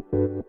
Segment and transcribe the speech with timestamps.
[0.00, 0.44] ふ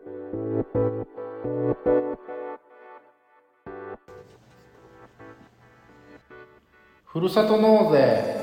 [7.20, 8.38] るさと納税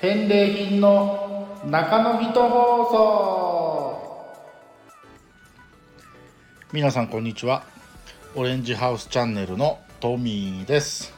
[0.00, 4.02] 返礼品の中野人放送。
[6.74, 7.64] 皆さんこんにちは。
[8.34, 11.14] オレンジハウスチャンネルのトミーです。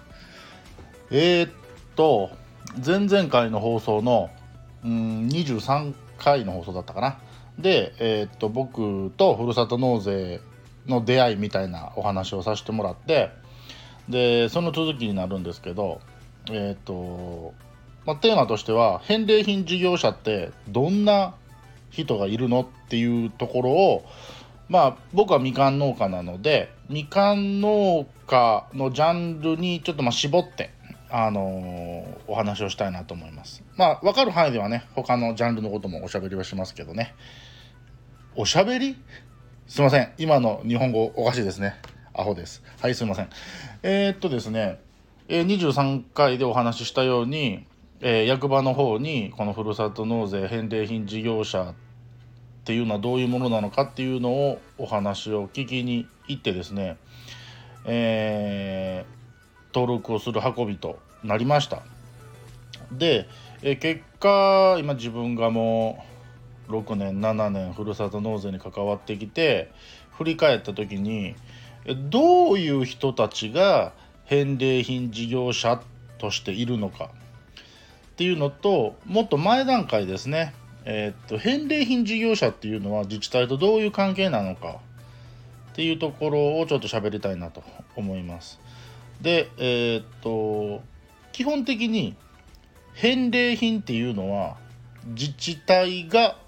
[1.10, 1.50] えー、っ
[1.96, 2.30] と
[2.84, 4.30] 前々回の放送の
[4.84, 7.18] うん23回の放送だったかな。
[7.58, 10.40] で、えー、っと僕とふるさと納税
[10.86, 13.30] の出会いみたいなお話をさせてもらって
[14.08, 16.00] でその続きになるんですけど
[16.50, 17.54] えっ、と、
[18.04, 21.34] ま、テーマとしては返礼品事業者ってどんな
[21.90, 24.04] 人がいるのっていうところを
[24.68, 30.70] まあ僕はみかん農家なのでみかん農家のジャンルにちょっとま絞って
[31.10, 33.62] あの、お話をしたいなと思います。
[33.76, 37.14] まあ分かる範囲ではね他のジャンルのこともおしゃべりはしますけどね。
[38.34, 38.96] おしゃべり？
[39.66, 41.74] すいません今の日本語おかしいですね。
[42.14, 42.62] アホです。
[42.80, 43.28] はいすいません。
[43.82, 44.80] えー、っとですね
[45.28, 47.66] え23回でお話ししたように、
[48.00, 51.74] えー、役場の方にこのふるさと納税返礼品事業者っ
[52.64, 56.96] ていうのはどういうものなのかっていうのをお話を聞きに行ってですね、
[57.84, 59.04] え、
[59.76, 61.82] 登録をする運びとなりました
[62.90, 63.28] で、
[63.62, 66.02] え、結果今自分がも
[66.68, 69.70] う6年7年ふるさと納税に関わってきて
[70.12, 71.36] 振り返った時に
[72.08, 73.92] どういう人たちが
[74.24, 75.82] 返礼品事業者
[76.16, 77.10] としているのか
[78.12, 80.54] っていうのともっと前段階ですね、
[80.86, 84.80] えー、っと返礼品事業者っていうのは自治体とどういう関係なのか
[85.72, 87.62] っていうところをちょっと喋りたいなと
[87.94, 88.58] 思います。
[89.20, 90.82] でえー、っと
[91.32, 92.16] 基本的に
[92.94, 94.56] 返礼品っていうのは
[95.06, 96.38] 自治体が、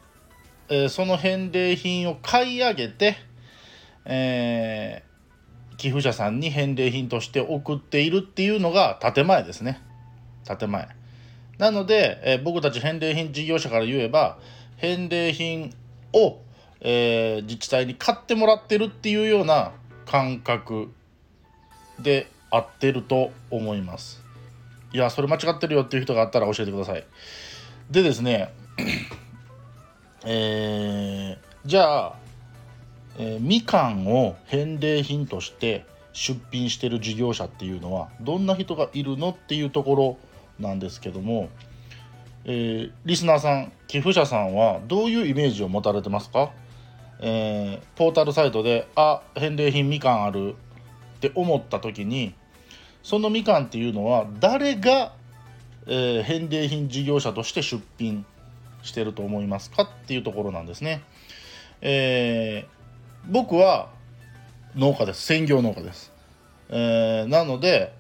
[0.69, 3.17] えー、その返礼品を買い上げて、
[4.05, 5.03] え
[5.79, 9.81] 寄付者さんに返礼品として送っているっていうのが建前ですね。
[10.45, 10.89] 建前。
[11.59, 14.39] なので、えー、僕たち返礼品事業者から言えば
[14.77, 15.75] 返礼品
[16.13, 16.39] を、
[16.81, 19.73] えー、自治体に買ってもらってるっていうような
[20.05, 20.93] 感覚
[22.01, 24.23] で合ってると思います。
[24.93, 27.05] いやそれ間違ってるよっていう人があったら教えてください。
[27.91, 28.53] でですね
[30.25, 32.15] えー、じゃあ
[33.21, 40.17] えー、みかんを返礼品として出品してる事業者っていうのはどんな人がいるのっていうところ
[40.59, 41.49] なんですけども、
[42.45, 46.53] えー、リスナーさん寄付者さんはどういうイメージを持たれてますか、
[47.21, 50.55] えー、ポータルサイトであ返礼品みかんある
[51.17, 52.35] って思った時に
[53.09, 55.15] そのみかんっていうのは誰が、
[55.87, 58.27] えー、返礼品事業者として出品
[58.83, 61.03] してると思いますかっていうところなんですね。
[61.81, 62.79] えー
[63.31, 63.91] 僕は
[64.75, 65.23] 農家です。
[65.23, 66.13] 専業農家です、
[66.71, 67.95] えー、なので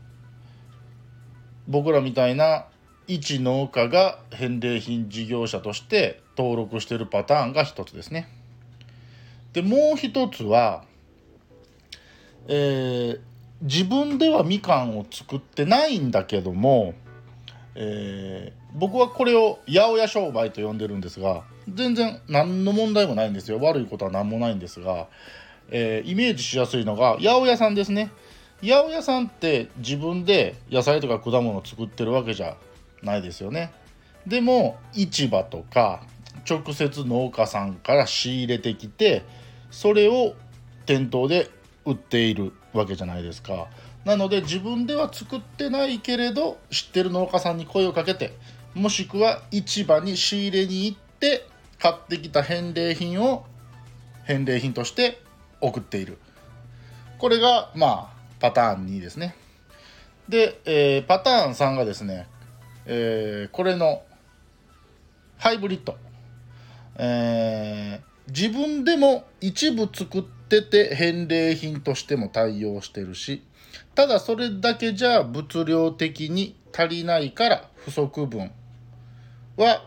[1.66, 2.66] 僕らみたいな
[3.06, 8.28] 一農家が返礼品事業者として登録してるパターンが一つですね。
[9.52, 10.84] でもう一つは、
[12.46, 13.20] えー、
[13.62, 16.94] 自分ではみかんを作ってないんだけども、
[17.74, 21.42] えー、僕はこれを八百屋商売と呼んでるんですが
[21.74, 23.58] 全然何の問題もないんですよ。
[23.60, 25.08] 悪いことは何もないんですが、
[25.70, 28.10] えー、イメージしやすいのが八百屋さんですね。
[28.62, 32.56] 八百屋さんって自分で野菜とか果物を作ってるわけじゃ
[33.02, 33.72] ないですよね。
[34.26, 36.02] でも市場とか
[36.48, 39.24] 直接農家さんから仕入れてきて
[39.70, 40.34] それを
[40.86, 41.50] 店頭で
[41.84, 42.52] 売っている。
[42.78, 43.68] わけじゃないですか。
[44.04, 48.32] なので自分では作ってないけれど知ってる農家さんに声をかけて
[48.74, 51.46] もしくは市場に仕入れに行って
[51.78, 53.44] 買ってきた返礼品を
[54.24, 55.20] 返礼品として
[55.60, 56.18] 送っている。
[57.18, 59.34] これがまあパターン2ですね。
[60.28, 62.28] で、えー、パターン3がですね、
[62.86, 64.02] えー、これの
[65.38, 65.96] ハイブリッド、
[66.96, 73.42] えー、自分でも一部作っってて返礼品としても対応してるし
[73.94, 78.50] ただそれだけじゃ物量的に足りないから不足分
[79.58, 79.84] は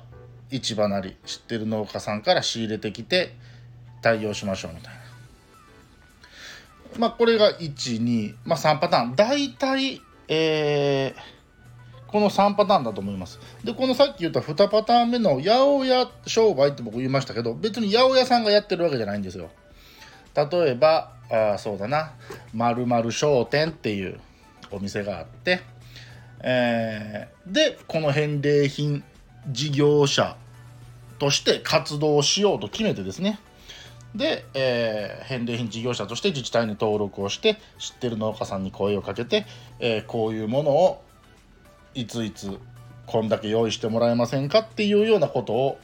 [0.52, 3.34] 市場なり知ってる農家さんから仕入れてきて
[4.04, 5.00] 対応しましょうみたいな。
[6.98, 9.16] まあこれが12、まあ、3パターン。
[9.16, 13.40] 大体えー、この3パターンだと思います。
[13.64, 19.50] でこのさっき言った2パターン目の八百屋商売って僕言いましたけど別に八百屋さんがやってるわけじゃないんですよ。
[20.36, 22.14] 例えばあそうだな
[22.54, 24.20] まる商店っていう
[24.72, 25.62] お店があって、
[26.42, 29.04] えー、でこの返礼品
[29.50, 30.36] 事業者
[31.20, 33.40] として活動しようと決めてですね
[34.16, 39.46] で、えー、返礼品事業者として自治体に登録をして知ってる農家さんに声をかけて、
[39.80, 41.04] えー、こういうものを
[41.94, 42.58] いついつ
[43.06, 45.80] こんだけ用意してもらえませんかっていうようなことを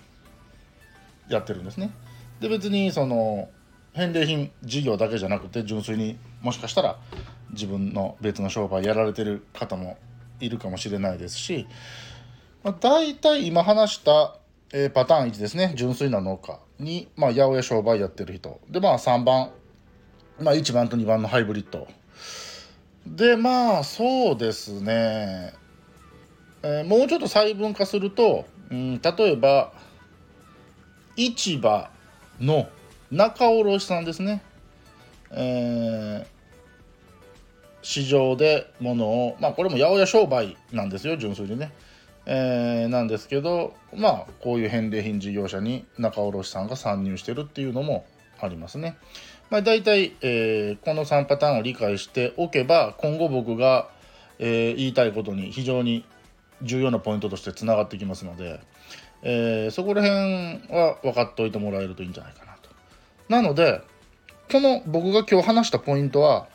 [1.30, 1.92] やってるんですね。
[2.40, 3.50] で別にその
[3.98, 7.00] 返礼品事業だけじゃなくて純粋にもしかしたら
[7.50, 9.98] 自分の別の商売やられてる方も
[10.40, 11.68] いるかもしれないですし、
[12.64, 14.38] まあ、大体今話した、
[14.72, 15.74] えー、パターン1ですね。
[15.76, 18.60] 純粋な農家に、まあ、八百屋商売やってる人。
[18.70, 19.50] でまあ3番、
[20.40, 21.88] まあ、1番と2番のハイブリッド。
[23.08, 25.54] でまあそうですね、
[26.62, 29.74] えー、もうちょっと細分化すると、うん、例えば
[31.16, 31.90] 市場
[32.40, 32.70] の
[33.12, 34.42] 仲卸さんですね、
[35.32, 36.26] えー、
[37.82, 41.72] 市場で物をまあこれも八百屋商売なんですよ純粋にね、
[42.26, 48.06] えー、なんですけどまあこういう返礼品事業者に仲卸さんが参入してるっていうのも
[48.40, 48.98] ありますね。
[49.50, 53.90] まあ、大体、えー、この3パターンを理解しておけば今後僕が、
[54.40, 56.04] えー、言いたいことに非常に
[56.62, 58.60] 重要なポイントとしてつながってきますので、
[59.24, 62.47] えー、そこら辺は分かっておいてもらえるといいんじゃないかな。
[63.30, 63.82] なので
[64.52, 66.48] この僕が今日話したポイントは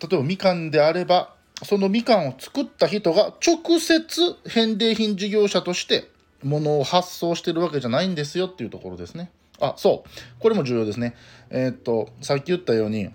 [0.00, 6.10] 例えばみかんであればそのみかんを作った人が直接返礼品事業者として
[6.42, 9.30] 物を発送してるわけじゃないんですよっていうところですね。
[9.60, 11.14] あそうこれも重要ですね。
[11.48, 13.10] えー、っとさっき言ったように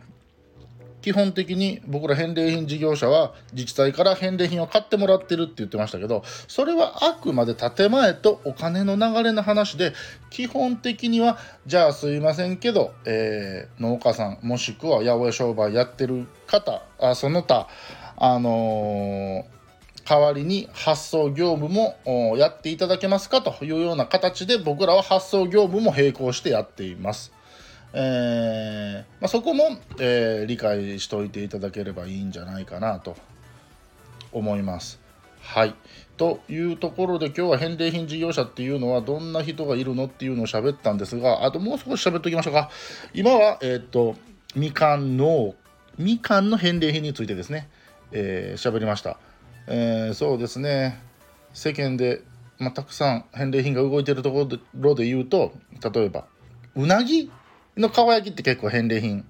[1.09, 9.94] 基本的に僕ら返礼品事業者は自治体から返礼品を買ってもらってるって言ってましたけどそれはあくまで建前とお金の流れの話で
[10.29, 17.67] 基本的にはじゃあすいませんけど、えー、農家さんもしくは八百屋商売やってる方あその他
[18.15, 21.97] あのー、代わりに発送業務も
[22.38, 27.38] やっていただけますかというような形で僕らは発送業務も並行してやっています。
[27.94, 33.15] えー、まあ、そこも、えー、理解しておいていただければいいんじゃないかなと
[34.31, 35.00] 思います。
[35.41, 35.74] はい。
[36.18, 42.69] というところで今日は返礼品事業者っていうのはどんな人がいるのっていうのを喋ったんですが、あともう少し喋っておきましょうか。
[43.13, 44.15] 今は、えー、っと、
[44.56, 45.56] みかんの、
[45.97, 47.69] みかんの返礼品についてですね、
[48.12, 49.18] えー、喋りました。
[49.68, 51.01] えー、そうですね、
[51.53, 52.21] 世間で、
[52.57, 54.47] まあ、たくさん返礼品が動いてるとこ
[54.77, 55.53] ろで言うと、
[55.94, 56.25] 例えば、
[56.75, 57.31] うなぎ
[57.79, 59.25] のか焼きって結構返礼品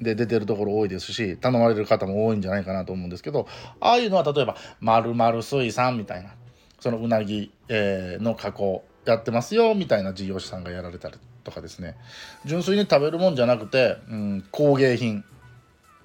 [0.00, 3.46] で出てるところ多いですし頼まれる方も多いんじゃないかなと思うんですけど
[3.80, 6.30] ああいうのは例えば「まる水産」みたいな
[6.80, 11.96] そのうなぎ、えー、の加工やってますよみたいな事業者さんがやられたりとかですね。
[12.44, 15.24] 純粋に食べるもんじゃなくて、うん、工芸品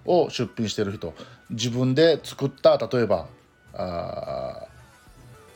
[0.06, 1.14] を出品してる人
[1.50, 3.28] 自分で作った例えば
[3.74, 4.66] あ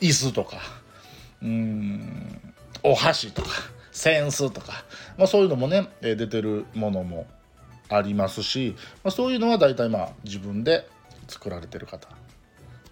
[0.00, 0.58] 椅子とか
[1.42, 3.48] うんお箸とか
[3.92, 4.84] センスとか、
[5.16, 7.26] まあ、そういうのもね出てるものも
[7.88, 8.74] ありますし、
[9.04, 10.88] まあ、そういうのは大体まあ自分で
[11.28, 12.10] 作られてる方っ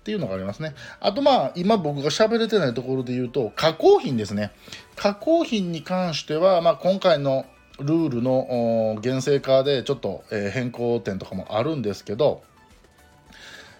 [0.02, 0.74] ていうのがありますね。
[1.00, 4.52] あとまあ今僕が喋れてないところで言うと加工品ですね。
[4.96, 7.46] 加工品に関しては、まあ、今回の
[7.78, 12.42] ルールの厳正化でちょっと変更点とかもあるんですけど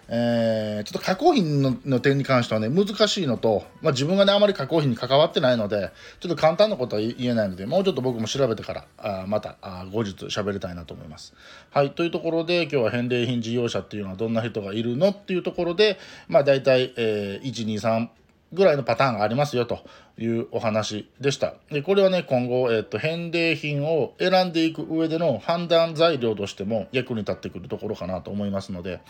[0.07, 11.33] えー、ちょっと加工品のの点に関してはね、難しいのと、まあ、自分がね、あまり加工品に関わってないので、ちょっと簡単なことは言えないので、もうちょっと僕も調べてから、あまたあ後日喋りたいなと思います。
[11.69, 15.97] はい、というところで、今日は返礼品事業者っていうのはどんな人がいるのっていうところで、
[16.27, 18.09] まあ、大体、えー、1、2、3、
[18.53, 19.79] ぐらいのパターンがありますよと
[20.17, 21.55] いうお話でした。
[21.71, 29.01] でこれはね今後、えっと、返礼品を選んでいく上での判断材料としても役に立ってくるところかなと思いますので、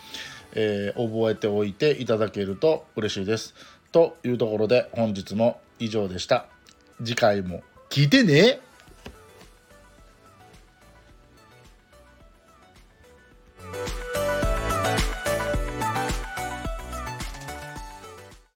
[0.54, 3.54] えー、覚えておいていただけると嬉しいです。
[3.90, 6.46] というところで本日も以上でした。
[6.98, 8.60] 次回も聞いてね